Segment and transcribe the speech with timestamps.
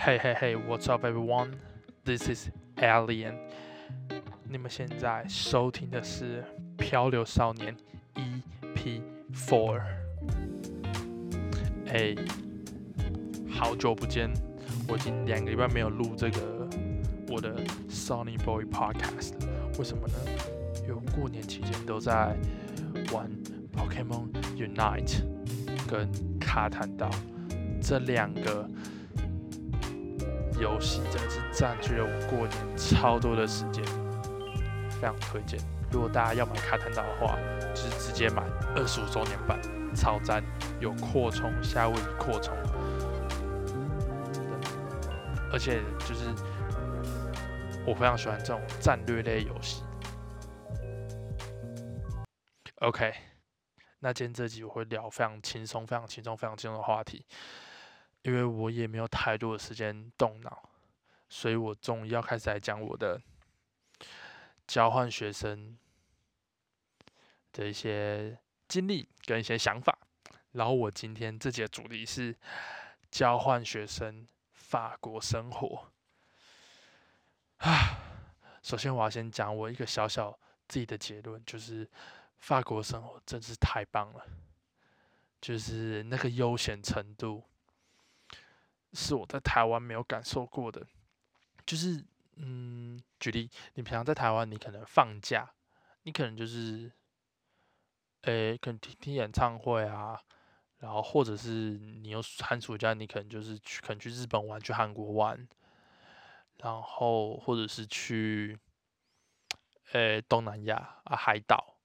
[0.00, 1.56] Hey hey hey, what's up everyone?
[2.04, 3.34] This is Alien。
[4.48, 6.44] 你们现在收听的是
[6.78, 7.76] 《漂流少年》
[8.74, 9.02] EP
[9.34, 9.82] Four。
[11.88, 12.14] 哎，
[13.50, 14.32] 好久不见，
[14.88, 16.68] 我已经两个礼拜没有录这个
[17.28, 17.56] 我的
[17.90, 19.48] Sony Boy Podcast 了。
[19.80, 20.14] 为什么呢？
[20.86, 22.36] 因为过年期间都在
[23.12, 23.28] 玩
[23.76, 25.22] Pokemon Unite
[25.88, 26.08] 跟
[26.38, 27.10] 卡坦岛
[27.82, 28.70] 这两个。
[30.60, 33.84] 游戏真的是占据了我过年超多的时间，
[34.90, 35.58] 非常推荐。
[35.90, 37.38] 如果大家要买卡坦岛的话，
[37.74, 38.42] 就是直接买
[38.76, 39.58] 二十五周年版，
[39.94, 40.42] 超赞，
[40.80, 42.54] 有扩充，夏威夷扩充，
[45.52, 46.26] 而且就是
[47.86, 49.82] 我非常喜欢这种战略类游戏。
[52.80, 53.12] OK，
[54.00, 57.24] 那今天这集我会聊非常轻松、非常轻松、非常轻松的话题。
[58.22, 60.68] 因为我也没有太多的时间动脑，
[61.28, 63.20] 所以我终于要开始来讲我的
[64.66, 65.78] 交换学生
[67.52, 69.96] 的一些经历跟一些想法。
[70.52, 72.34] 然后我今天这节主题是
[73.10, 75.92] 交换学生法国生活。
[77.58, 77.98] 啊，
[78.62, 81.88] 首先我要先讲我一个小小自己的结论，就是
[82.38, 84.26] 法国生活真是太棒了，
[85.40, 87.44] 就是那个悠闲程度。
[88.92, 90.86] 是我在台湾没有感受过的，
[91.66, 92.04] 就是
[92.36, 95.52] 嗯，举例，你平常在台湾，你可能放假，
[96.04, 96.90] 你可能就是，
[98.22, 100.20] 诶，可能听听演唱会啊，
[100.78, 105.48] 然后或者是你有寒暑假，你可能就是去，可能去日本玩，去韩国玩，
[106.58, 108.58] 然后或者是去，
[109.92, 111.76] 诶，东南亚啊，海岛，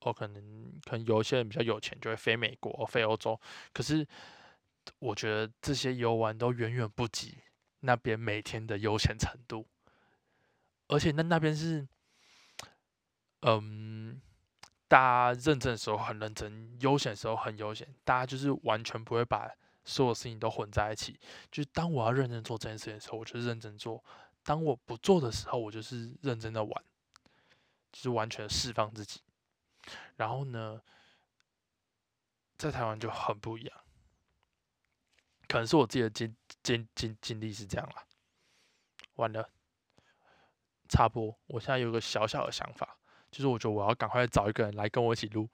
[0.00, 3.40] 哦可能可能有一些人比较有钱，就会飞美国、飞欧洲，
[3.72, 4.06] 可是。
[4.98, 7.38] 我觉得这些游玩都远远不及
[7.80, 9.66] 那边每天的悠闲程度，
[10.88, 11.86] 而且那那边是，
[13.40, 14.20] 嗯，
[14.88, 19.50] 大家认真的时候很认真，悠闲的时候很悠闲，大家就是完全不会把
[19.84, 21.18] 所有事情都混在一起。
[21.50, 24.02] 就是当我要认真做这件事情的时候，我就认真做；
[24.42, 26.84] 当我不做的时候，我就是认真的玩，
[27.92, 29.20] 就是完全释放自己。
[30.16, 30.80] 然后呢，
[32.56, 33.83] 在台湾就很不一样。
[35.48, 38.04] 可能是我自己的经经经经历是这样啦。
[39.16, 39.48] 完了，
[40.88, 42.98] 插播，我现在有个小小的想法，
[43.30, 45.48] 就是我觉得我要赶快找一个人来跟我一起录，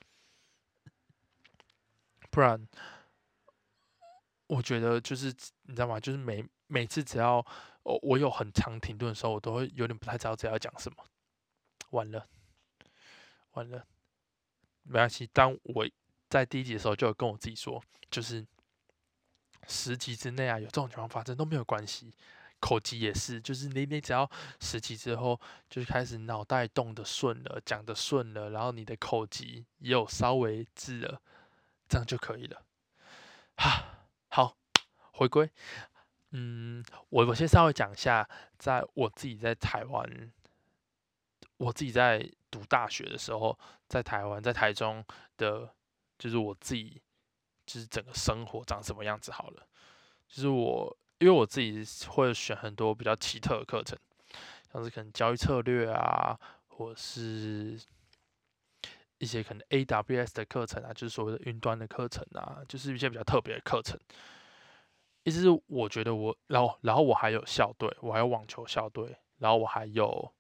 [2.31, 2.67] 不然，
[4.47, 5.27] 我觉得就是
[5.65, 6.01] 你知道吗？
[6.01, 7.45] 就是每每次只要
[7.83, 11.05] 我我有很长停顿的时候，我都会有点不太知道自己要讲什么。
[11.91, 12.27] 完了，
[13.53, 13.87] 完了，
[14.85, 15.27] 没关系。
[15.35, 15.87] 当我
[16.31, 18.47] 在第一集的时候，就有跟我自己说，就是。
[19.69, 22.13] 十级之内啊，有这种情况发生都没有关系。
[22.59, 25.41] 口疾也是，就是你你只要十级之后，
[25.71, 31.23] 就是开始脑袋动的顺了，讲的顺了，然后你的口疾也有稍微治了，
[31.89, 32.63] 这样就可以了。
[33.57, 34.59] 哈，好，
[35.13, 35.51] 回归。
[36.33, 38.29] 嗯，我我先稍微讲一下，
[38.59, 40.31] 在我自己在台湾，
[41.57, 45.03] 我自己在读大学的时候，在台湾在台中
[45.39, 45.75] 的，
[46.19, 47.01] 就是我自己。
[47.73, 49.65] 就是整个生活长什么样子好了。
[50.27, 53.97] 就是我，因为我自己会选很多比较奇特的课程，
[54.73, 56.37] 像是可能交易策略啊，
[56.67, 57.81] 或是
[59.19, 63.97] 一些可能 AWS 的课程啊，就是所谓的云端的课程啊，就是一些比较特别的课程。
[65.23, 70.33] 意思是我觉得我，然后然后我还有校队，我还有网球校队，然后我还有，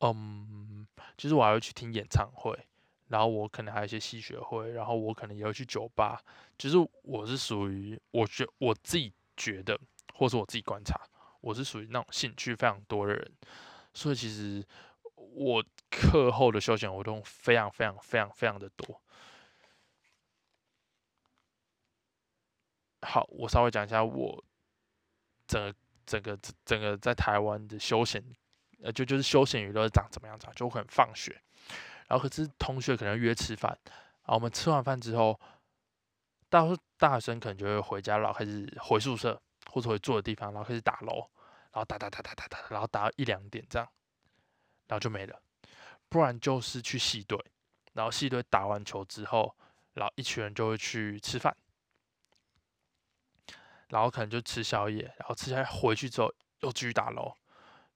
[0.00, 0.86] 嗯，
[1.16, 2.67] 就是我还会去听演唱会。
[3.08, 6.22] 然后我可能还有一些吸血会，然后我可能也会去酒吧。
[6.56, 9.78] 就是我是属于，我觉我自己觉得，
[10.14, 11.00] 或是我自己观察，
[11.40, 13.32] 我是属于那种兴趣非常多的人。
[13.94, 14.64] 所以其实
[15.14, 19.00] 我课后的休闲活动非常非常非常非常的多。
[23.02, 24.44] 好，我稍微讲一下我
[25.46, 28.22] 整个整个整个在台湾的休闲，
[28.82, 31.40] 呃，就就是休闲娱乐长怎么样长，就很放学。
[32.08, 35.38] 然后可是同学可能约吃饭，然后我们吃完饭之后，
[36.48, 36.66] 大
[36.96, 39.40] 大学生可能就会回家，然后开始回宿舍
[39.70, 41.28] 或者回住的地方，然后开始打楼，
[41.72, 43.86] 然后打打打打打打，然后打到一两点这样，
[44.86, 45.40] 然后就没了。
[46.08, 47.38] 不然就是去系队，
[47.92, 49.54] 然后系队打完球之后，
[49.92, 51.54] 然后一群人就会去吃饭，
[53.90, 57.34] 然后可能就吃宵夜，然后吃宵夜回去之后又继续打楼，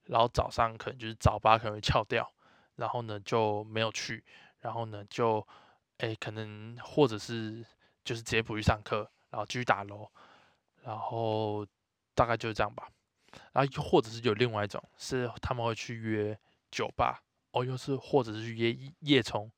[0.04, 2.30] 然后早上可能就是早八可能会翘掉。
[2.76, 4.24] 然后呢就没有去，
[4.60, 5.46] 然后呢就，
[5.98, 7.64] 哎，可能或者是
[8.04, 10.10] 就是直接不去上课，然后继续打楼，
[10.82, 11.66] 然后
[12.14, 12.88] 大概就是这样吧。
[13.52, 16.38] 然后或者是有另外一种，是他们会去约
[16.70, 17.22] 酒吧，
[17.52, 19.50] 哦，又是或者是去约夜冲，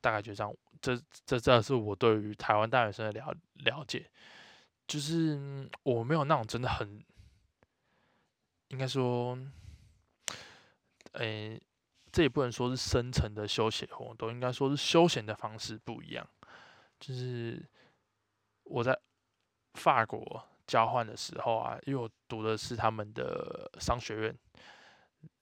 [0.00, 0.54] 大概就这样。
[0.80, 0.94] 这
[1.24, 4.08] 这这是我对于台湾大学生的了了解，
[4.86, 7.02] 就是我没有那种真的很，
[8.68, 9.36] 应该说，
[11.16, 11.60] 诶，
[12.12, 16.26] 这也不能说是深层的休闲活动，应该说是休闲的方式不一样。
[16.98, 17.62] 就是
[18.64, 18.98] 我在
[19.74, 24.38] 法国交换的时候啊，因为我读的是他们的商学院，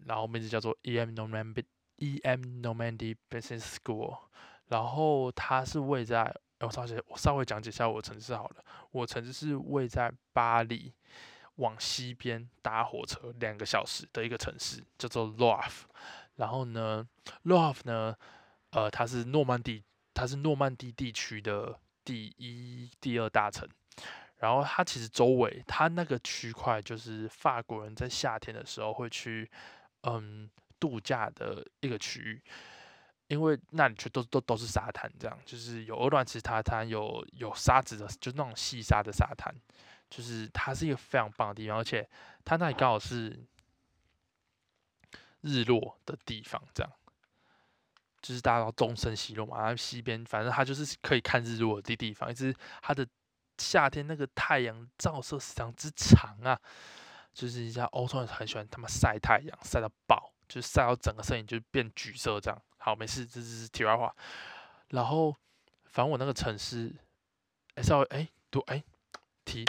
[0.06, 1.11] 然后名字叫做 E.M.
[1.11, 1.65] Normandy
[1.97, 2.41] E.M.
[2.61, 4.19] Normandy Business School。
[4.69, 8.65] 然后它是位在，我稍微我稍微讲解一下我城市好了。
[8.91, 10.93] 我城市是位在巴黎
[11.56, 15.86] 往西边搭火车两个小时的一个城市，叫做 l o f
[16.36, 17.06] 然后呢
[17.42, 18.16] l o f 呢，
[18.70, 23.68] 呃，它是诺曼底，它是诺曼底地区的第一、第二大城。
[24.38, 29.50] 然后它其实周围，它那个区块就是法国人在夏天的时候会去，
[30.02, 32.42] 嗯，度假的一个区域。
[33.28, 39.54] 因为那里全都都都是沙滩，这样就是有鹅卵石沙滩，有有沙子的，就是那种细沙的沙滩，
[40.14, 42.08] 就是它是一个非常棒的地方，而且
[42.44, 43.44] 它那里刚好是
[45.40, 46.93] 日落的地方，这样
[48.22, 53.05] 就是大家都东升西落嘛，然后西边反正它就是可以看日落的地方，一直它的
[53.58, 56.56] 夏天那个太阳照射时长之长啊，
[57.32, 62.62] 就是一家欧洲人很喜欢他妈晒太阳，晒到爆，就是晒到整个身影就变橘色这样。
[62.78, 64.14] 好，没事，这是题外话。
[64.90, 65.34] 然后，
[65.87, 66.94] 反正我那个城市，
[67.75, 68.84] 哎，稍微哎，读哎，
[69.44, 69.64] 题，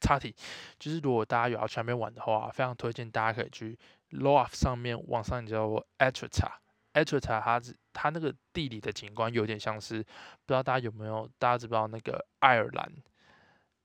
[0.00, 0.34] 插题，
[0.78, 3.78] 就是如果大家有要去那边玩的话，非常推荐大家可以去
[4.10, 5.68] Loaf 上面网上叫
[5.98, 12.92] Etretat，Etretat 它是它那个地理的景观有点像是，不知道大家有没有，大家知不知道那个爱尔兰，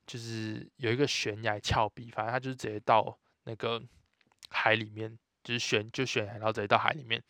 [0.05, 3.81] 就是有一个悬崖峭壁，反正它就是直接到那个
[4.49, 7.23] 海里面，就是悬就悬，然后直接到海里面。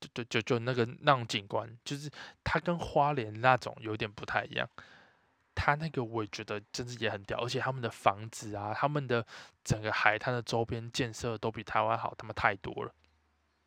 [0.00, 2.08] 就就就就那个那种景观，就是
[2.42, 4.66] 它跟花莲那种有点不太一样。
[5.60, 9.24] 他那个我也觉得真是也很屌，而且他们的房子啊，他们的
[9.62, 12.94] 整个海滩的周边建设都比台湾好，他妈太多了。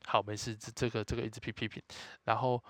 [0.05, 1.81] 好，没事，这这个这个一直批批评。
[2.23, 2.61] 然后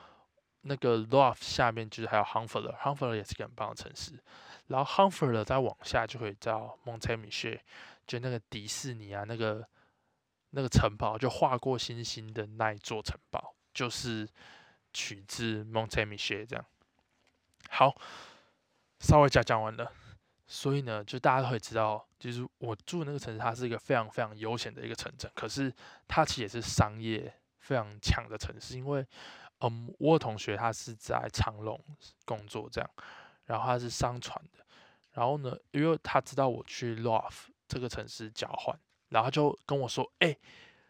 [0.61, 3.15] 那个 Loft 下面就是还有 h u n f e r h u n f e r
[3.15, 4.21] 也是个很棒的城市。
[4.67, 7.55] 然后 h u n f e r 再往下就可以到 m o n t m i c h
[7.55, 7.59] e
[8.05, 9.65] 就那个迪士尼啊那个。
[10.55, 14.29] 那个城堡就划过星星的那一座城堡，就是
[14.93, 16.63] 取自蒙特米谢这样。
[17.71, 17.99] 好，
[19.03, 19.91] 稍微讲讲完了。
[20.47, 25.29] 所以呢，就大家都会知道，就是我住的那个城市，它是一个非常非常悠闲的一个城镇。
[25.35, 25.71] 可是
[26.07, 29.05] 它其实也是商业非常强的城市，因为，
[29.59, 31.79] 嗯，我同学他是在长隆
[32.25, 32.89] 工作这样，
[33.45, 34.65] 然后他是商船的。
[35.11, 38.77] 然后呢，因为他知道我去 Lof 这个城市交换。
[39.09, 40.35] 然后就跟我说：“哎，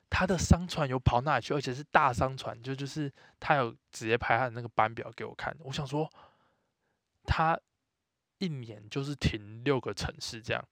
[0.10, 5.54] 他的商船有跑那里去，而且是大商船，就就是他有直接拍他的那个班表给我看。
[5.60, 6.10] 我想说，
[7.25, 7.60] 他
[8.43, 10.63] 一年就是停六个城市，这样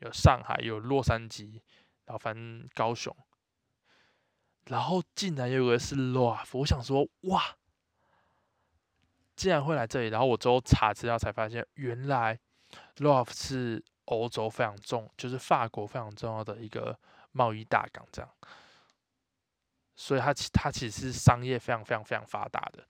[0.00, 1.60] 有上海，有洛杉矶，
[2.04, 3.16] 然后反正高雄，
[4.66, 6.58] 然后竟然有个是 LOF，。
[6.58, 7.56] 我想说，哇，
[9.34, 10.08] 竟然会来这里。
[10.08, 12.38] 然后我之后查资料才发现，原来
[12.96, 16.94] LOF 是。”欧洲非常重，就是法国非常重要的一个
[17.32, 18.30] 贸易大港，这样，
[19.96, 22.86] 所以它其它其实是商业非常非常非常发达的。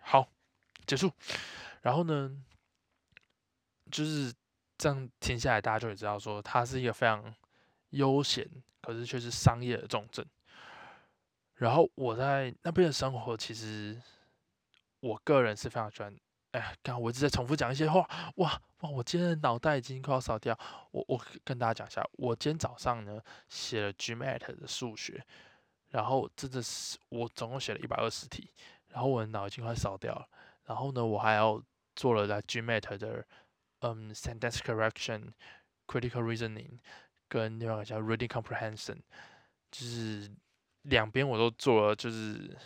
[0.00, 0.26] 好，
[0.86, 1.12] 结束。
[1.82, 2.34] 然后呢，
[3.92, 4.32] 就是
[4.76, 7.32] 这样听下来，大家就会知道说，它是一个非常
[7.90, 8.48] 悠闲，
[8.80, 10.26] 可是却是商业的重镇。
[11.54, 14.00] 然后我在那边的生活，其实
[14.98, 16.16] 我个人是非常喜欢。
[16.52, 18.00] 哎，刚我一直在重复讲一些话，
[18.36, 18.90] 哇哇！
[18.90, 20.58] 我今天的脑袋已经快要烧掉。
[20.90, 23.18] 我我跟大家讲一下，我今天早上呢
[23.48, 25.24] 写了 GMAT 的数学，
[25.88, 28.50] 然后真的是我总共写了一百二十题，
[28.88, 30.28] 然后我的脑已经快烧掉了。
[30.64, 31.62] 然后呢，我还要
[31.96, 33.24] 做了在 GMAT 的
[33.82, 35.32] 嗯 sentence correction、
[35.86, 36.78] critical reasoning
[37.28, 38.98] 跟另外一个叫 reading comprehension，
[39.70, 40.30] 就是
[40.82, 42.56] 两边我都做了，就是。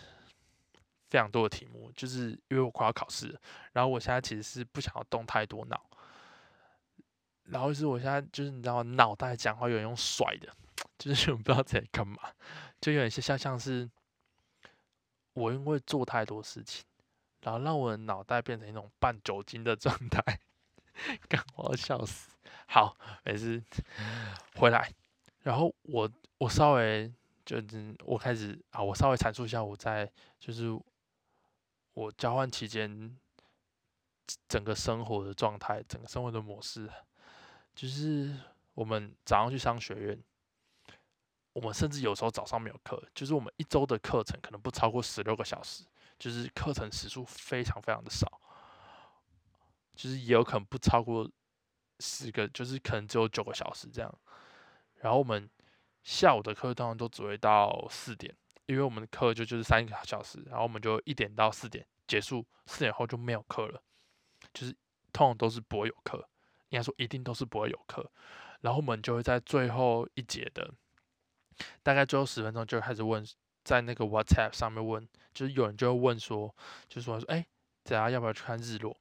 [1.08, 3.28] 非常多的题目，就是因为我快要考试，
[3.72, 5.88] 然后我现在其实是不想要动太多脑，
[7.44, 10.52] 然后是我现在就是你知道脑袋讲话有点用甩的，
[10.98, 12.18] 就是 我不知道在干嘛，
[12.80, 13.88] 就有点像像是
[15.34, 16.84] 我因为做太多事情，
[17.42, 20.40] 然后让我的脑袋变成一种半酒精的状态，
[21.28, 22.30] 干我要笑死。
[22.66, 23.62] 好，没事，
[24.56, 24.92] 回来，
[25.42, 27.12] 然后我我稍微
[27.44, 30.78] 就是我开始啊，我稍微阐述一下我在就是。
[31.96, 33.16] 我交换期间
[34.46, 36.86] 整个生活的状态，整个生活的模式，
[37.74, 38.36] 就是
[38.74, 40.22] 我们早上去商学院，
[41.54, 45.84] 我们甚至有时候早上没有课，就是我们一周的课程可能不超过十六个小时，
[46.18, 48.30] 就是课程时数非常非常的少，
[49.96, 51.28] 就是也有可能不超过
[51.98, 54.18] 十个，就是可能只有九个小时这样。
[55.00, 55.50] 然后我们
[56.04, 58.32] 下午的课当然都只会到四点，
[58.66, 63.82] 因为我们的课就就是三个小时，然后我们就一点到四点结束，四点后就没有课了，
[64.54, 64.72] 就是
[65.12, 66.28] 通常都是不会有课。
[66.70, 68.10] 应该说一定都是不会有课，
[68.60, 70.68] 然后我们就会在最后一节的
[71.80, 73.24] 大概最后十分钟就开始问，
[73.62, 76.52] 在那个 WhatsApp 上面问，就是有人就会问说，
[76.88, 77.46] 就说说，哎，
[77.84, 78.98] 大家要不要去看日落？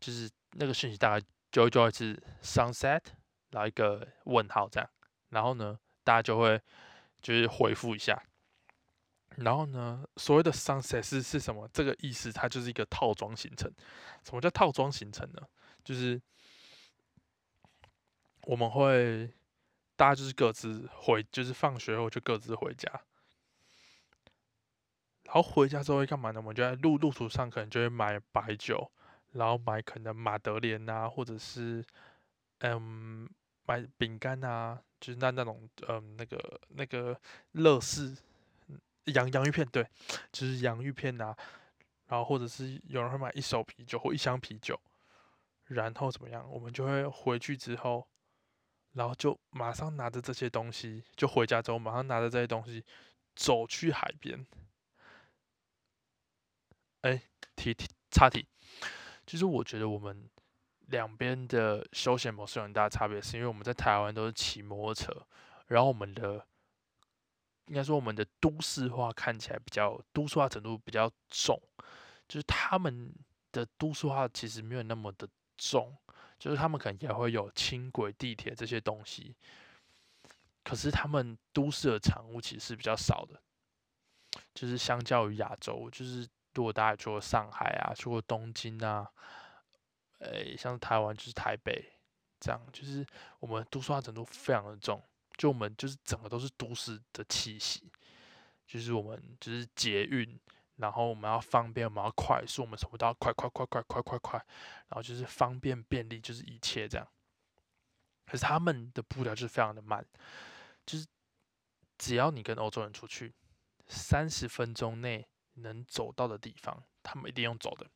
[0.00, 3.00] 就是那个讯息大概就会就会是 sunset，
[3.50, 4.90] 然后一个问号这样，
[5.30, 6.60] 然后呢，大家就会
[7.20, 8.22] 就是回复一下，
[9.36, 11.68] 然后呢，所谓的 sunset 是是什么？
[11.72, 13.72] 这个意思它就是一个套装行程。
[14.24, 15.42] 什么叫套装行程呢？
[15.84, 16.20] 就是
[18.42, 19.32] 我们会，
[19.96, 22.90] 大家就是各自回，就是放学后就各自回家。
[25.24, 26.40] 然后回家之后会干嘛呢？
[26.40, 28.90] 我们就在路路途上可能就会买白酒，
[29.36, 31.84] 然后买可能马德莲啊，或者是
[32.58, 33.28] 嗯
[33.64, 37.20] 买饼干啊，就是那那种嗯那个那个
[37.52, 38.16] 乐事
[39.04, 39.86] 洋洋芋片，对，
[40.32, 41.36] 就是洋芋片啊。
[42.08, 44.80] 然后或者是有人会买一手啤酒或一箱啤酒。
[45.66, 46.48] 然后怎么样？
[46.48, 48.06] 我们就会回去之后，
[48.92, 52.84] 然后就马上拿着这些东西，就回家之后马上拿着这些东西
[53.34, 54.46] 走去海边。
[57.00, 57.20] 哎，
[57.56, 58.46] 提提插题，
[59.26, 60.28] 其实我觉得我们
[60.86, 65.26] 两边的休闲模式有很大差别，是因为我们在台湾都是骑摩托车，
[65.66, 66.46] 然后我们的
[67.66, 71.60] 应该说我们的都市化看起来比较都市化程度比较重，
[72.28, 73.12] 就是他们
[73.52, 75.28] 的都市化其实没有那么的。
[75.58, 75.96] 重，
[76.38, 79.34] 就是他们可能也会有轻轨、地铁这些东西，
[80.62, 83.40] 可是他们都市的产物其实是比较少的，
[84.52, 89.08] 就是相较于亚洲，就是如果大家去过上海啊，去过东京啊，
[90.18, 91.92] 诶，像台湾就是台北
[92.40, 93.06] 这样，就是
[93.38, 95.02] 我们都市化程度非常的重，
[95.36, 97.92] 就我们就是整个都是都市的气息，
[98.66, 100.38] 就是我们就是捷运。
[100.76, 104.38] 然后我们要方便，我们要快速，我们什么都要快快快快快快快，
[104.88, 107.08] 然后就是方便便利，就是一切这样。
[108.26, 110.04] 可是他们的步调就是非常的慢，
[110.84, 111.06] 就是
[111.96, 113.32] 只要你跟欧洲人出去，
[113.88, 117.86] 三十分钟内能走到的地方，他们一定用走的。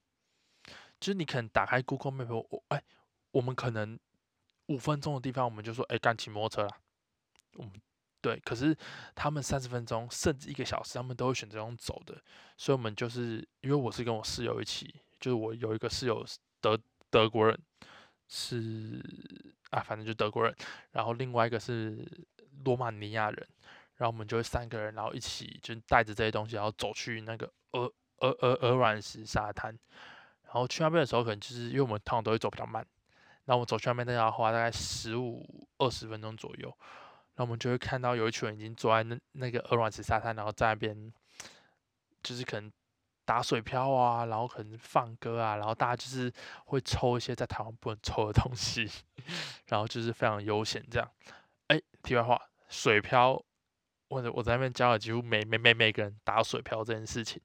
[0.98, 2.82] 就是你可能打开 Google Map，我哎，
[3.30, 3.98] 我们可能
[4.66, 6.80] 五分钟的地方，我们就说哎，赶骑摩托车啦，
[7.54, 7.72] 我们。
[8.22, 8.76] 对，可是
[9.14, 12.22] 他们三十分钟甚至一个小时，他们都会选择用走的。
[12.58, 16.22] 所以，我们就是因为我是跟我室友一起，就是我有一个室友
[16.60, 17.58] 德德国人，
[18.28, 19.02] 是
[19.70, 20.54] 啊，反正就德国人。
[20.90, 22.06] 然后另外一个是
[22.62, 23.48] 罗马尼亚人，
[24.00, 27.82] 然后我们就会三个人，然后一起就带着这些东西，然后走去那个鹅
[28.20, 29.78] 鹅鹅鹅卵石沙滩。
[30.44, 32.82] 然后去那边的时候，可能就是因为我们通常都会走比较慢，
[33.44, 36.74] 那我们走去那边，大概要花大概十五二十分钟左右。
[37.36, 41.12] 那我们就会看到有一群人已经坐在那那个鹅卵石沙滩，然后在那边
[42.22, 42.72] 就是可能
[43.26, 46.32] 打水漂啊，然后可能放歌啊，然后大家就是
[46.64, 48.90] 会抽一些在台湾不能抽的东西，
[49.68, 51.08] 然后就是非常悠闲这样。
[51.68, 53.40] 哎，题外话，水漂，
[54.10, 57.40] 我我在那边教了几乎每每每每个人打水漂这件事情，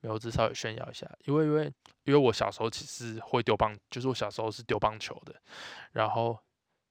[0.00, 1.72] 没有，至少也炫耀一下，因为因为
[2.04, 5.40] 因为我小时候其实会丢棒，就是我小时候是丢棒球的，
[5.92, 6.38] 然后。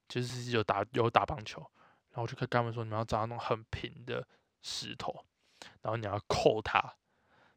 [0.08, 1.58] 就是有打有打棒球，
[2.10, 4.28] 然后就跟他们说，你们要找那种很平的
[4.60, 5.24] 石头，
[5.80, 6.78] 然后你要扣它，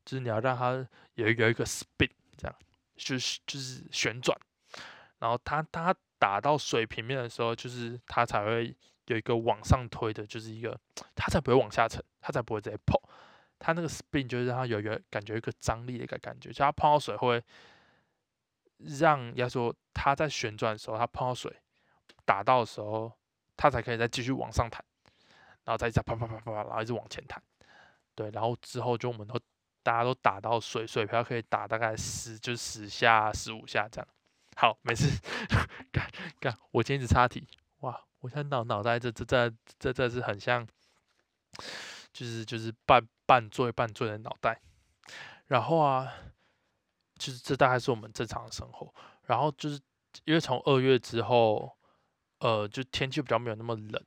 [0.06, 2.56] 就是你要让它有一个一个 spin，这样
[2.96, 4.40] 就是就是旋转，
[5.20, 8.74] 然后它它打到水平面的时候，就是它才会
[9.08, 10.80] 有一个往上推的，就是一个
[11.16, 13.00] 它才不会往下沉，它才不会直接碰，
[13.60, 17.44] 它那个 spin 就是让它有一个感觉一个张力的一个感觉，就它碰到水会
[19.00, 21.56] 让要说它在旋转的时候，它碰到水。
[22.28, 23.12] 打到的时候，
[23.56, 24.84] 它才可以再继续往上弹，
[25.64, 27.40] 然后再一直啪啪啪啪啪，然后一直往前弹。
[28.16, 29.40] 对，然后之后就我们都
[29.84, 34.08] 大家都打到水水漂可以打大概十就十下十五下这样。
[34.56, 35.08] 好，没事。
[35.94, 36.10] 干
[36.40, 37.48] 干，我今天只插题。
[37.86, 40.68] 哇，我现在脑脑袋这这这这这是很像，
[42.12, 44.60] 就是就是半半醉半醉的脑袋。
[45.48, 46.12] 然后啊，
[47.18, 48.94] 就是这大概是我们正常的生活。
[49.24, 49.80] 然后就是
[50.24, 51.76] 因为从二月之后。
[52.40, 54.04] 呃，就天气比较没有那么冷，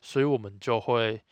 [0.00, 1.22] 所以我们就会，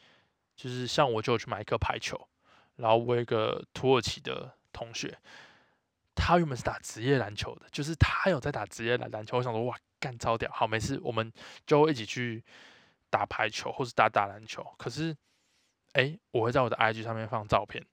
[0.55, 2.29] 就是像我就去买一颗排球，
[2.77, 5.19] 然后我有一个土耳其的同学，
[6.15, 9.39] 他原本是打职业篮球的，就是他有在打职业篮篮球。
[9.39, 10.51] 我想说，哇，干超屌！
[10.53, 11.33] 好，没事，我们
[11.67, 12.45] 就一起去
[13.11, 14.65] 打排球或是打打篮球。
[14.77, 15.17] 可是，
[15.93, 17.85] 哎，我会在我的 IG 上面放照片，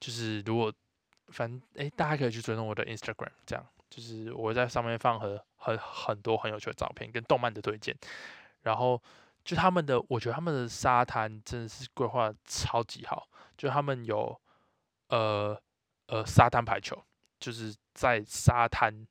[0.00, 0.72] 就是如果
[1.28, 7.96] 反正哎，大家可以去追踪我的 Instagram，这样就是我会在上面放很很很多很有趣的照片跟动漫的推荐。
[8.62, 9.00] 然后
[9.44, 14.40] 就他们的，我觉得他们的沙滩真的是规划超级好，就他们有
[15.08, 15.60] 呃
[16.08, 17.00] 呃沙滩排球。
[17.38, 19.06] 就是在沙滩，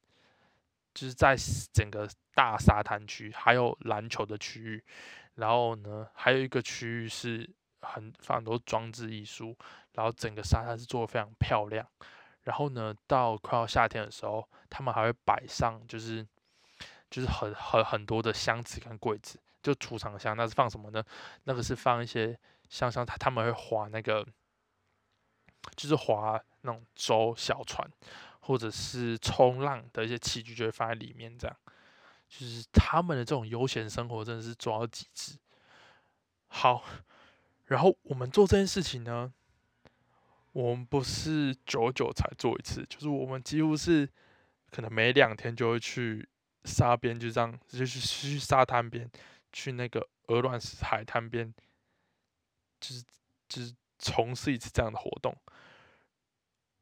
[0.94, 1.36] 就是在
[1.72, 4.84] 整个大沙滩区，还有篮球的区域，
[5.36, 7.50] 然后呢，还有一个区域是
[7.82, 9.56] 很放很多装置艺术，
[9.94, 11.88] 然后整个沙滩是做的非常漂亮。
[12.44, 16.26] 然后呢，到快要夏天的时候，他们还会摆上就是
[17.10, 21.04] 就是很很很多的箱子跟柜子，就储藏箱，那是放什么呢？
[21.44, 22.38] 那个是放一些
[22.70, 24.26] 像像他他们会划那个。
[25.76, 27.90] 就是划那种舟、小船，
[28.40, 31.38] 或者是冲浪的一些器具，就会放在里面。
[31.38, 31.58] 这样，
[32.28, 35.38] 就是他们的这种悠闲生活，真的是做到极致。
[36.48, 36.84] 好，
[37.66, 39.34] 然后我们做这件事情呢，
[40.54, 44.10] 我们不是久久才做一次，就是我们几乎是
[44.72, 46.28] 可能每两天就会去
[46.64, 49.10] 沙边，就这样，就是去沙滩边，
[49.52, 51.54] 去那个鹅卵石海滩边，
[52.80, 53.04] 就是
[53.50, 53.74] 就是
[54.06, 55.36] 从事一次这样的活动。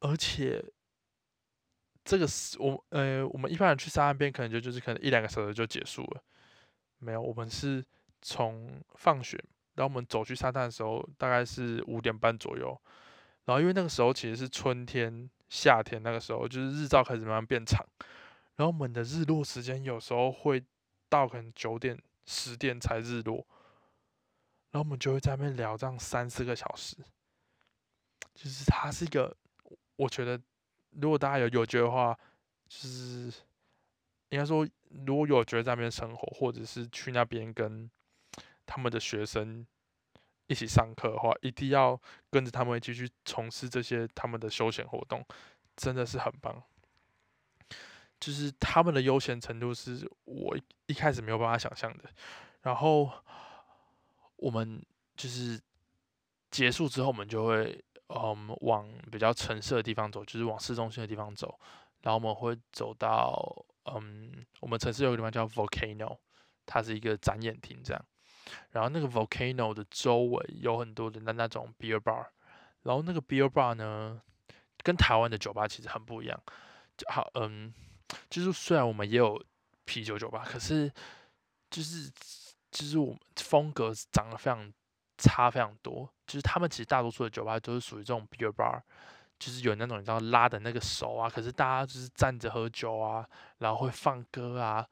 [0.01, 0.61] 而且，
[2.03, 6.23] 这个是我呃，我们一般人去沙滩边，可能就就是可能一两个小时就结束了。
[6.99, 7.83] 没有，我们是
[8.21, 9.37] 从放学，
[9.75, 12.77] 然后我们走去沙滩的时候，大概是五点半左右。
[13.45, 17.85] 然后因为那个时候其实是春天、夏天，那个时候就是日照开始慢慢变长，
[18.55, 20.63] 然后我们的日落时间有时候会
[21.09, 23.45] 到可能九点、十点才日落，
[24.73, 26.97] 然后我们就会在那边聊这样三四个小时，
[28.35, 29.33] 就是它是一个。
[29.95, 30.41] 我觉得，
[30.89, 32.17] 如果大家有有觉得话，
[32.67, 33.31] 就是
[34.29, 34.67] 应该说，
[35.05, 37.87] 如果有觉得在那边生活，或者是去那边跟
[38.65, 39.65] 他们的学生
[40.47, 45.23] 一起上课的话，一定要跟着他们一起去从事这些他们的休闲活动，
[45.75, 46.63] 真的是很棒。
[48.19, 50.57] 就是他们的悠闲程度是我
[50.87, 52.05] 一开始没有办法想象的。
[52.63, 53.11] 然后
[54.43, 54.83] 我们
[55.15, 55.59] 就是
[56.51, 57.83] 结束之后，我们就会。
[58.15, 61.57] 嗯，往比较城市的地方走，就是往市中心的地方走。
[62.01, 66.19] 然后我们会走到，嗯，我们城市有个地方叫 Volcano，
[66.63, 68.05] 它是一个展演厅这样。
[68.69, 72.27] 然后那个 Volcano 的周围有很多的那那种 beer bar，
[72.83, 74.21] 然后那个 beer bar 呢，
[74.83, 76.39] 跟台湾的酒吧其实很不一样。
[77.07, 77.73] 好，嗯，
[78.29, 79.43] 就是虽然我们也有
[79.85, 80.91] 啤酒酒吧，可是
[81.71, 82.11] 就是
[82.73, 84.73] 就是我们风格长得非常。
[85.15, 88.81] 差非常多，就是他们其实大多数的酒吧都是属于这种 beer bar，
[89.37, 93.25] 就是有那种你知道拉的那个手啊，可是大家就是站着喝酒啊，
[93.59, 94.85] 然后会放歌啊，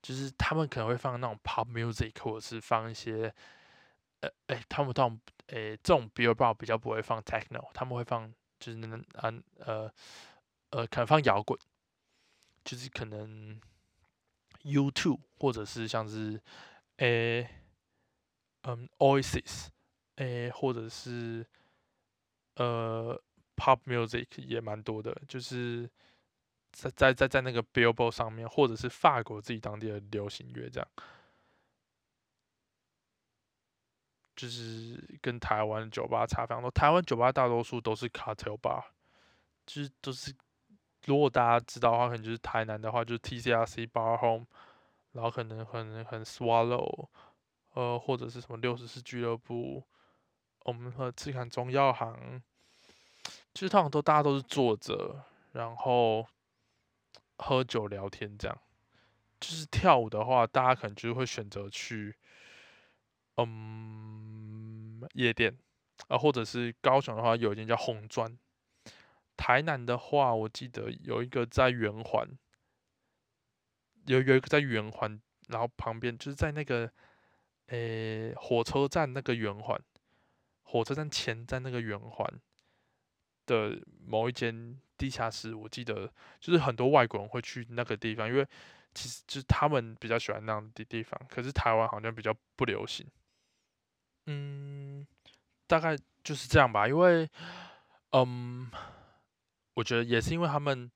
[0.00, 3.34] 就是他们可能会放那种 pop music，或者是放一些，
[4.20, 9.92] 呃，哎，他们这种，哎，这种 beer bar 比较不会放 techno，他们会放就是那嗯呃
[10.70, 11.58] 呃，可能放摇滚，
[12.64, 13.60] 就是可能
[14.62, 16.40] YouTube 或者是像是，
[16.96, 17.50] 哎。
[18.68, 19.68] 嗯，Oasis，
[20.16, 21.46] 诶，或者是
[22.56, 23.16] 呃
[23.54, 25.88] ，Pop Music 也蛮多的，就是
[26.72, 30.88] 在在在在那个 Billboard 上面，或者是法国自己当地的流行乐这样，
[34.34, 36.68] 就是跟台湾酒吧差非常多。
[36.68, 38.82] 台湾酒吧大多数都是 Cartel Bar，
[39.64, 40.34] 就是都是
[41.04, 44.46] 如果大家知道的话，可能就是台南的话，就是 TCRC Bar Home，
[45.16, 47.08] 然后可能很很 Swallow。
[47.74, 49.84] 呃，或者是什么六十四俱乐部，
[50.64, 52.42] 我们和赤坎中药行，
[53.52, 56.26] 其实通常都大家都是坐着，然后
[57.36, 58.58] 喝酒聊天这样。
[59.38, 62.16] 就是跳舞的话，大家可能就会选择去，
[63.36, 65.54] 嗯，夜店
[66.08, 68.38] 啊，或者是高雄的话，有一间叫红砖。
[69.36, 72.26] 台南的话，我记得有一个在圆环，
[74.06, 76.90] 有有一个在圆环，然后旁边就是在那个。
[77.68, 79.76] 诶，火车站那个圆环，
[80.62, 82.40] 火车站前站那个圆环
[83.44, 88.46] 的某一间地下室，我记得就是很多外国人会去那个地方，因为
[88.94, 91.20] 其实就是他们比较喜欢那样的地方。
[91.28, 93.04] 可是台湾好像比较不流行。
[94.26, 95.04] 嗯，
[95.66, 96.86] 大概就是这样吧。
[96.86, 97.28] 因为，
[98.12, 98.70] 嗯，
[99.74, 100.88] 我觉得也是因为他们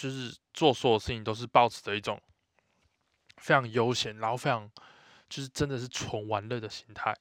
[0.00, 2.20] 就是做所有事情都是保持着一种
[3.36, 4.70] 非常悠闲，然后非常。
[5.32, 7.16] 就是真的是纯玩乐的心态，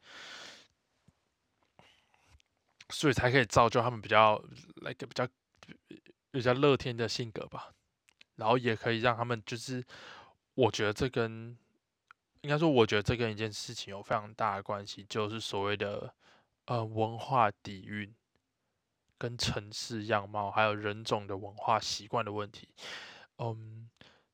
[2.90, 4.44] 所以才可以造就他们比较
[4.78, 5.28] 那个比较
[6.32, 7.72] 比较乐天的性格吧，
[8.38, 9.86] 然后也可以让他们就是，
[10.56, 11.56] 我觉得这跟
[12.42, 16.12] 应该说，我觉得这跟一件事情有非常大的关系，就是所谓的
[16.66, 18.12] 呃文化底蕴。
[19.20, 22.70] 跟城市样貌，还有人种的文化习惯的问题，
[23.38, 23.90] 嗯，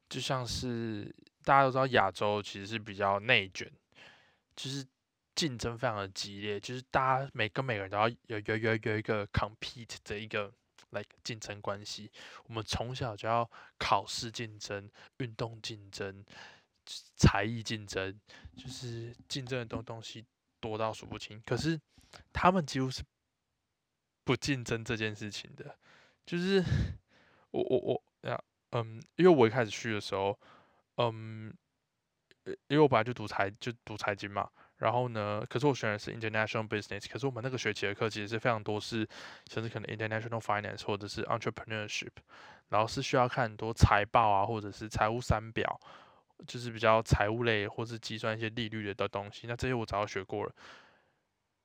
[0.07, 3.69] 就像是大家都知道，亚洲其实是比较内卷，
[4.55, 4.85] 就是
[5.33, 10.53] 竞争非常的激烈，就是大家每跟每个人都要有有有有一个 compete 的一个
[10.91, 12.11] like 竞争关系。
[12.45, 16.23] 我们从小就要考试竞争、运动竞争、
[17.15, 18.17] 才艺竞争，
[18.55, 20.23] 就是竞争的东东西
[20.59, 21.41] 多到数不清。
[21.43, 21.81] 可是
[22.31, 23.01] 他们几乎是。
[24.25, 25.77] 不竞争这件事情的，
[26.25, 26.61] 就是
[27.51, 28.37] 我我我呀，
[28.71, 30.37] 嗯，因为我一开始去的时候，
[30.97, 31.53] 嗯，
[32.67, 39.07] 因为我本来就读财就读财经嘛，然后呢，可是我选的是 international business，可是我们那个学期的课其实是非常多是，
[39.47, 42.11] 甚至可能 international finance 或者是 entrepreneurship，
[42.69, 45.79] 然后是需要看很多财报啊，或者是财务三表，
[46.47, 50.51] 就是比较财务类或是计算一些利率的的东西，那这些我早就学过了，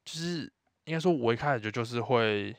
[0.05, 0.53] 就是。
[0.91, 2.53] 应该说，我一开始就就是会，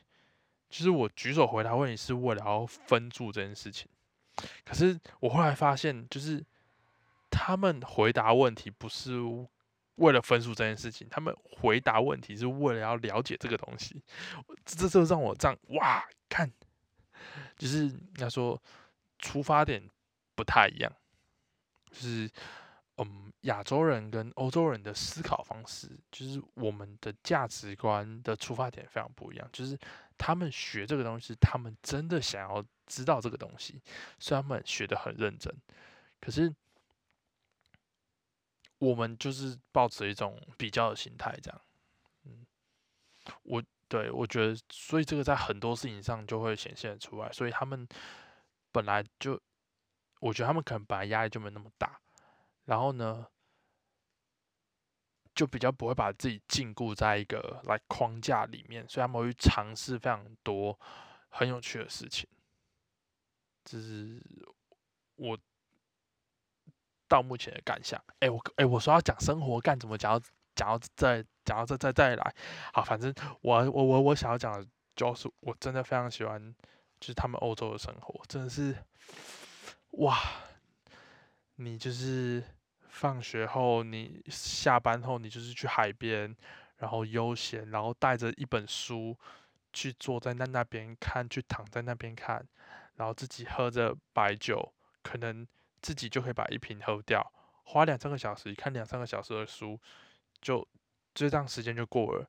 [0.69, 3.89] 其实我举手回答问题是为了要分组这件事情。
[4.63, 6.41] 可是我后来发现，就是
[7.29, 9.19] 他们回答问题不是
[9.95, 14.01] 为了分数这件事情，他们回答问题是为了要了解这个东西。
[14.63, 16.49] 这这让我这样哇，看，
[17.57, 18.57] 就是应该说
[19.19, 19.83] 出发点
[20.35, 20.89] 不太一样，
[21.91, 22.29] 就是。
[23.03, 29.49] 嗯，亚洲人跟欧洲人的思考方式，就是我们的价值观的出发点非常不一样。
[29.51, 29.77] 就是
[30.17, 33.81] 他们学这个东西，他们真的想要知道这个东西，
[34.19, 35.53] 所以他们学的很认真。
[36.19, 36.53] 可是
[38.77, 41.61] 我们就是抱持一种比较的心态，这样。
[42.25, 42.45] 嗯，
[43.43, 47.31] 我对我觉得，所以这个在很多事情上就会显现出来。
[47.31, 47.87] 所以他们
[48.71, 49.41] 本来就，
[50.19, 51.99] 我觉得他们可能本来压力就没那么大。
[52.65, 53.27] 然后呢，
[55.33, 60.79] 就比较不会把自己禁锢在一个来框架里面，所以他们会尝试非常多
[61.29, 62.27] 很有趣的事情。
[63.63, 64.21] 这是
[65.15, 65.37] 我
[67.07, 68.03] 到目前的感想。
[68.19, 70.25] 哎，我哎，我说要讲生活干怎么讲到？
[70.53, 72.35] 讲到再讲到再再再来。
[72.73, 76.53] 好，反正我我我我想要讲的，就是我真的非常喜欢，
[76.99, 78.75] 就是他们欧洲的生活，真的是
[79.91, 80.17] 哇。
[81.63, 82.43] 你就是
[82.89, 86.35] 放学后，你下班后，你就是去海边，
[86.77, 89.15] 然后悠闲，然后带着一本书
[89.71, 92.43] 去坐在那那边看，去躺在那边看，
[92.95, 95.47] 然后自己喝着白酒，可能
[95.81, 97.31] 自己就可以把一瓶喝掉，
[97.63, 99.79] 花两三个小时看两三个小时的书，
[100.41, 100.67] 就
[101.13, 102.27] 就这样时间就过了。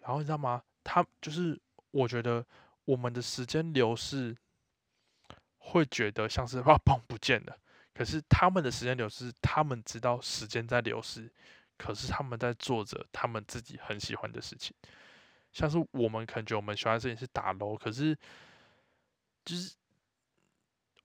[0.00, 0.62] 然后你知道吗？
[0.82, 2.44] 他就是我觉得
[2.86, 4.36] 我们的时间流逝，
[5.58, 7.58] 会觉得像是 哇嘣不见了。
[7.94, 11.30] 可是他们的时间流逝，他们知道时间在流逝，
[11.76, 14.74] 可是他们在做着他们自己很喜欢的事情。
[15.52, 18.16] 像是我们可能觉我们喜欢的事情是打楼，可是
[19.44, 19.74] 就是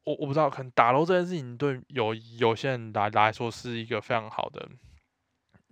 [0.06, 4.70] 我我不知道，可能打楼这件事情对有有些人来来说是一个非常好的，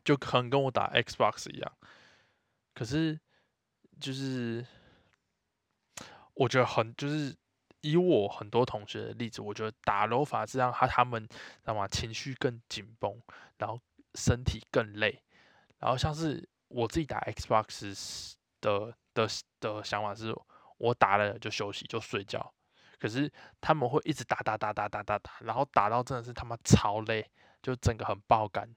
[0.04, 1.72] 就可能跟我打 Xbox 一样。
[2.74, 3.18] 可是
[4.02, 4.66] 就是
[6.34, 7.34] 我觉得很就是。
[7.86, 11.88] 以我很多同学的例子，我觉得打柔法是让他他们知道吗？
[11.88, 13.22] 情绪更紧绷，
[13.60, 13.80] 然后
[14.16, 15.22] 身体更累。
[15.78, 19.28] 然后像是我自己打 Xbox 的的
[19.60, 20.36] 的想法是，
[20.78, 22.52] 我打了就休息就睡觉。
[22.98, 27.30] 可是他们会一直打打打打打打打，然后打到真的是他妈超累，
[27.62, 28.68] 就整个很爆肝，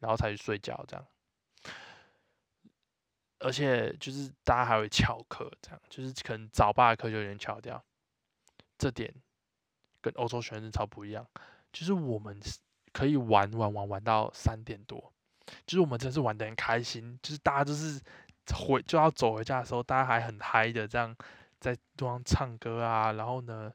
[0.00, 1.06] 然后才去睡觉这样。
[3.38, 7.82] 而且就是大家还会翘课，这样就是可能早八的课就有点翘掉。
[8.76, 9.14] 这点
[10.00, 11.26] 跟欧洲学生超不一样，
[11.72, 12.38] 就是我们
[12.92, 15.12] 可以玩玩玩玩到三点多，
[15.66, 18.00] 就是我们真是玩的很开心，就是大家就是
[18.54, 21.16] 回就要走回家的时候，大家还很嗨的这样
[21.58, 23.72] 在路上唱歌啊，然后呢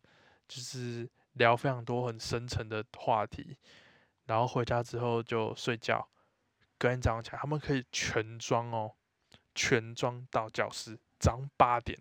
[0.48, 3.58] 就是聊非常多很深沉的话题，
[4.26, 6.08] 然后回家之后就睡觉，
[6.78, 8.94] 隔天早上起来他们可以全装哦，
[9.56, 12.00] 全装到教室，早上八点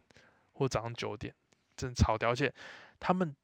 [0.52, 1.34] 或早上九点，
[1.76, 2.54] 真的超屌，而且。
[3.00, 3.34] 他们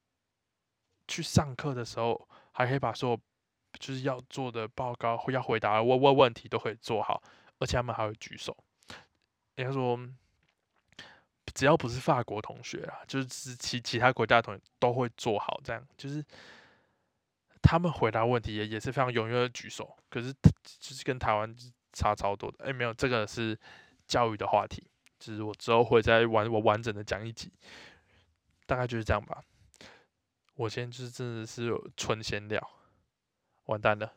[1.06, 3.20] 去上课的时候，还可以把所有
[3.78, 7.22] 就是要做的报告或要回答问问问题都可以做好，
[7.58, 8.56] 而且他们还会举手。
[9.56, 9.98] 应该说，
[11.54, 15.60] 只要不是法国同学啊，就是其其他国家的同学都会做好。
[15.62, 16.24] 这样就是
[17.62, 19.96] 他们回答问题也也是非常踊跃的举手。
[20.08, 20.32] 可是
[20.78, 21.54] 就是跟台湾
[21.92, 22.64] 差超多的。
[22.64, 23.58] 哎，没有，这个是
[24.06, 24.88] 教育的话题，
[25.18, 27.52] 就是我之后会再完我完整的讲一集。
[28.66, 29.44] 大概就是这样吧。
[30.54, 32.70] 我现在就是真的是纯闲聊，
[33.64, 34.14] 完蛋了。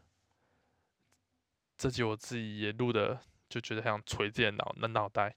[1.77, 5.36] 这集我自己也录的，就觉得想捶自己的脑那脑袋。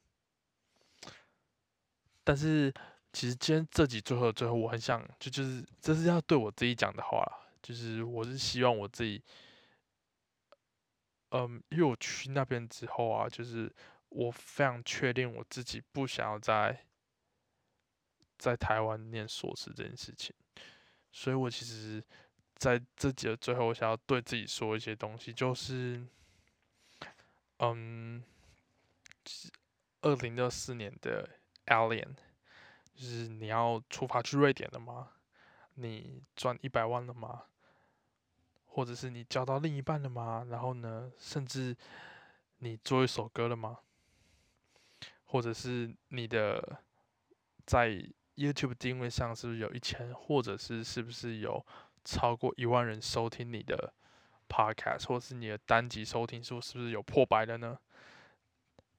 [2.22, 2.72] 但是
[3.12, 7.24] 其实今天这集最后最后，我很想就就是这是要对我自己讲的话，
[7.62, 9.22] 就是我是希望我自己，
[11.30, 13.74] 嗯，因为我去那边之后啊，就是
[14.10, 16.86] 我非常确定我自己不想要在
[18.40, 20.34] 在台湾念硕士这件事情。
[21.12, 22.02] 所以我其实
[22.56, 26.02] 在这集的最后，我想要对自己说一些东西，就是，
[27.58, 28.24] 嗯，
[30.00, 31.28] 二零二四年的
[31.66, 32.14] Alien，
[32.94, 35.10] 就是你要出发去瑞典了吗？
[35.74, 37.42] 你赚一百万了吗？
[38.66, 40.46] 或者是你交到另一半了吗？
[40.48, 41.76] 然后呢，甚至
[42.58, 43.80] 你做一首歌了吗？
[45.24, 46.82] 或者是你的
[47.66, 48.00] 在。
[48.40, 51.62] YouTube 定位上是不是有一千，或者是是不是有
[52.06, 53.92] 超过一万人收听你的
[54.48, 57.78] Podcast，或是你的单集收听数是不是有破百了呢？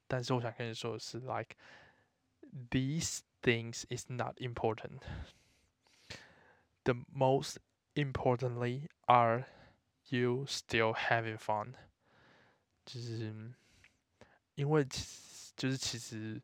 [0.08, 1.56] 但是我想跟你说的是，like
[2.70, 5.00] these things is not important.
[6.84, 7.56] The most
[7.96, 9.46] importantly are
[10.10, 11.74] you still having fun.
[12.86, 13.54] 就是
[14.54, 14.86] 因为
[15.56, 16.40] 就是其实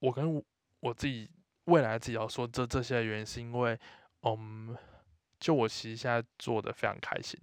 [0.00, 0.44] 我跟
[0.80, 1.30] 我自己。
[1.66, 3.78] 未来自己要说这这些原因，是因为，
[4.22, 4.76] 嗯，
[5.40, 7.40] 就我其实现在做的非常开心，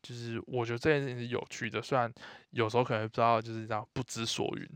[0.00, 2.12] 就是我觉得这件事情是有趣的，虽然
[2.50, 4.68] 有时候可能不知道就是这样不知所云，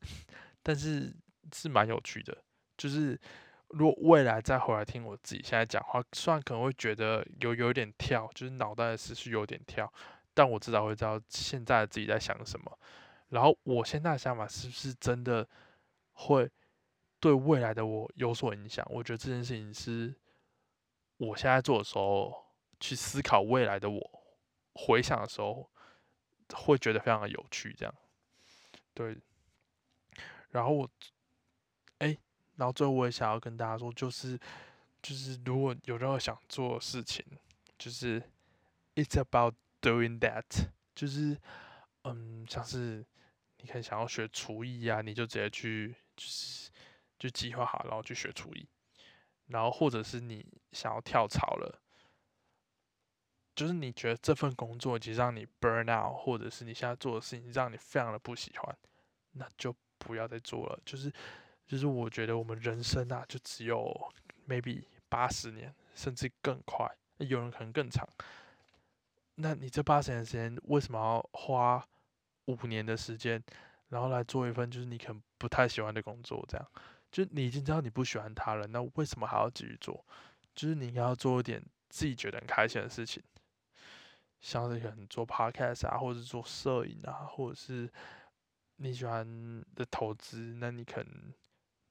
[0.62, 1.14] 但是
[1.52, 2.36] 是蛮有趣的。
[2.76, 3.18] 就是
[3.68, 9.90] 如果未来再回来听我自己现在讲话，虽然可能会觉得有有点跳，就是脑袋的思绪有点跳，
[10.34, 12.78] 但我至少会知道现在自己在想什么，
[13.28, 15.48] 然后我现在的想法是不是真的
[16.12, 16.50] 会。
[17.18, 20.14] 对未来的我有所影响，我觉得这件事情是
[21.16, 22.44] 我现在做的时候
[22.78, 24.22] 去思考未来的我，
[24.74, 25.70] 回想的时候
[26.52, 27.72] 会觉得非常的有趣。
[27.72, 27.94] 这样，
[28.92, 29.16] 对。
[30.50, 30.90] 然后我，
[31.98, 32.16] 哎，
[32.56, 34.38] 然后最后我也想要跟大家说，就是
[35.02, 37.24] 就是如果有任何想做的事情，
[37.78, 38.22] 就是
[38.94, 40.44] it's about doing that，
[40.94, 41.36] 就是
[42.04, 43.04] 嗯，像是
[43.58, 46.70] 你可以想要学厨艺啊，你就直接去就是。
[47.18, 48.68] 就计划好，然后去学厨艺，
[49.46, 51.80] 然后或者是你想要跳槽了，
[53.54, 58.76] 就是你觉得这份工作其实让你 burn out，或者是你现在做的事情让你非常的不喜欢，
[59.32, 60.78] 那就不要再做了。
[60.84, 61.10] 就是
[61.66, 64.12] 就是我觉得我们人生啊，就只有
[64.46, 66.86] maybe 八十年，甚至更快，
[67.18, 68.06] 有人可能更长。
[69.36, 71.86] 那你这八十年时间为什么要花
[72.46, 73.42] 五年的时间，
[73.88, 76.44] 然后来做一份就是你可能不太喜欢的工作？
[76.48, 76.66] 这样？
[77.10, 80.04] 就你已经知道你不喜欢他了，那为什么还要继续做？
[80.54, 83.22] 就是你应该要做一点自己觉得很开心的事情，
[84.40, 87.90] 像是可能做 podcast 啊，或者做摄影啊，或者是
[88.76, 91.32] 你喜欢的投资，那你可能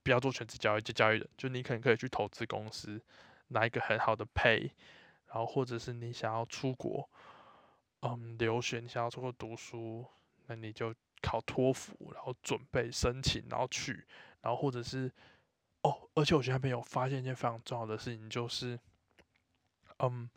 [0.03, 3.01] 不要做全职交易，就交易人，就你可能可以去投资公司，
[3.47, 4.71] 拿一个很好的 pay，
[5.27, 7.09] 然后或者是你想要出国，
[8.01, 10.05] 嗯，留学，你想要出国读书，
[10.47, 14.05] 那你就考托福，然后准备申请，然后去。
[14.45, 15.11] 然后或者是，
[15.81, 18.79] 哦，而且我觉得那边有发现一件非常重要的事情，就是，
[19.97, 20.29] 嗯，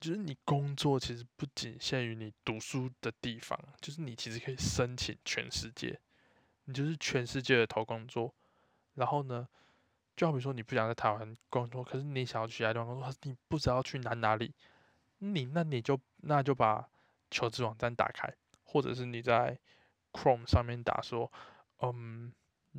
[0.00, 6.00] 就是你工作其实不仅限于你读书的地方，就是你其实可以申请全世界，
[6.64, 8.34] 你就是全世界的投工作。
[8.94, 9.46] 然后呢，
[10.16, 14.52] 就好比说你不想在台湾工作，可是你想要去其他地方工作，你不知道去哪哪里，
[15.18, 16.88] 你那你就那就把
[17.30, 18.28] 求职网站打开，
[18.64, 19.56] 或者是你在
[20.12, 21.30] Chrome 上面打说，
[21.78, 22.32] 嗯。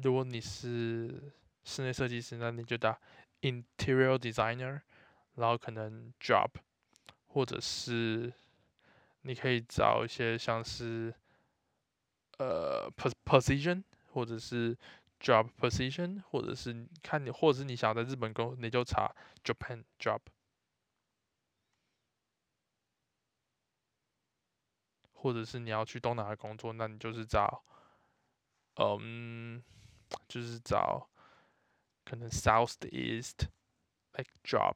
[0.03, 1.33] 如果你是
[1.63, 2.99] 室内设计师，那你就打
[3.41, 4.81] interior designer，
[5.35, 6.49] 然后可能 job，
[7.27, 8.31] 或者是
[9.21, 11.13] 你可以找一些像是
[12.37, 12.91] 呃
[13.25, 14.77] position，或者是
[15.19, 19.11] job position，或者是看你，或者是你想在日本工，你就查
[19.43, 20.19] Japan job，
[25.13, 27.63] 或者是你要去东南亚工作，那你就是找
[28.75, 29.63] 嗯。
[30.27, 31.09] 就是找
[32.03, 33.47] 可能 South East
[34.13, 34.75] like job，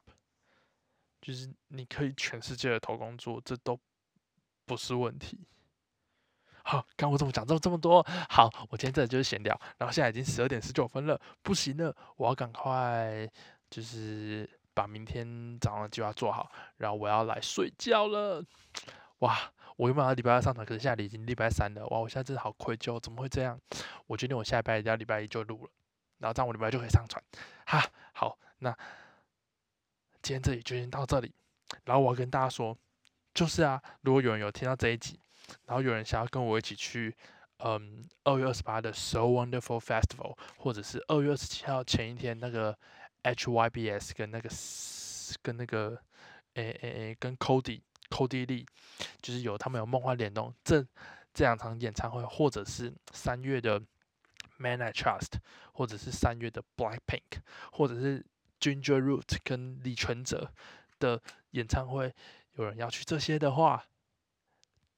[1.22, 3.80] 就是你可以全世界的投工作，这都
[4.66, 5.48] 不是问题。
[6.64, 8.06] 好，刚我怎么讲这么这么多？
[8.30, 13.30] 好，我今天这就是闲聊，然后现在已经十二点十九分了，不行了，我要赶快
[13.70, 18.46] 就是把明天早上的计划做好，然后我要来睡觉了。
[19.20, 19.52] 哇！
[19.82, 21.84] 我原本要礼拜二上传，可是现在已经礼拜三了。
[21.88, 21.98] 哇！
[21.98, 23.60] 我现在真的好愧疚，怎么会这样？
[24.06, 25.72] 我决定我下礼拜一要礼拜一就录了。
[26.20, 27.20] 然后这样我礼拜一就可以上传。
[27.66, 28.70] 哈，好，那
[30.22, 31.34] 今天这里就先到这里。
[31.86, 32.78] 然后我要跟大家说，
[33.34, 35.20] 就是啊，如果有人有听到这一集，
[35.66, 37.16] 然后有人想要跟我一起去，
[37.58, 42.78] 嗯，二月二十八的 So Wonderful Festival，或者是二月二十七号前一天那个
[43.24, 44.48] HYBS 跟那个
[45.42, 45.98] 跟那个
[46.54, 48.68] 诶诶诶跟 Cody Cody Lee，
[49.22, 50.86] 就是有他们有梦幻联动这
[51.34, 53.82] 这两场演唱会，或者是三月的
[54.58, 55.40] Man I Trust，
[55.74, 58.24] 或者是三月的 Blackpink，或者是
[58.60, 60.52] Ginger Root 跟李全哲
[61.00, 61.20] 的
[61.52, 62.14] 演唱会，
[62.56, 63.88] 有人要去这些的话，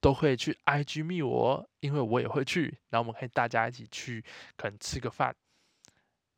[0.02, 4.26] 都可以去 IG 密我，因为我也会去，然后我们可以大家一起去，
[4.58, 5.34] 可能吃个饭，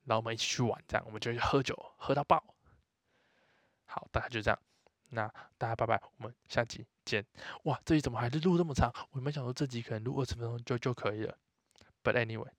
[0.04, 2.44] 然后我们一起去玩，这样我们就去喝酒，喝到爆。
[3.86, 4.60] 好，大概就这样，
[5.10, 7.26] 那大家拜拜，我们下集见。
[7.64, 8.92] 哇，这里怎么还是录这么长？
[9.12, 11.38] 我原本想说这集可能录二十分钟就就可以了
[12.04, 12.52] ，But anyway。